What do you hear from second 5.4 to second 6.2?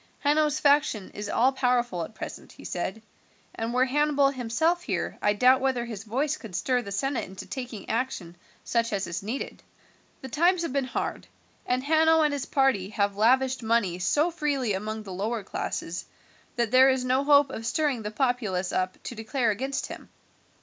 whether his